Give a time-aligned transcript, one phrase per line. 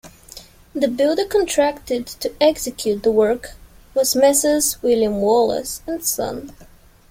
[0.73, 3.49] The builder contracted to execute the work
[3.93, 6.55] was Messrs William Wallace and Son.